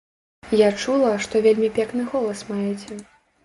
Я 0.61 0.69
чула, 0.85 1.11
што 1.27 1.43
вельмі 1.49 1.69
пекны 1.77 2.09
голас 2.17 2.45
маеце. 2.51 3.03